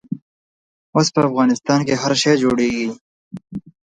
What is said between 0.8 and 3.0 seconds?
اوس په افغانستان کښې هر شی جوړېږي.